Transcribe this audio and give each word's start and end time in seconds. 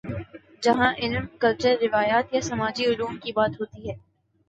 جہاں 0.63 0.91
علم، 0.97 1.25
کلچر، 1.39 1.75
روایت 1.81 2.33
یا 2.33 2.41
سماجی 2.41 2.85
علوم 2.85 3.17
کی 3.17 3.31
بات 3.31 3.59
ہوتی 3.61 3.89
ہے۔ 3.89 3.95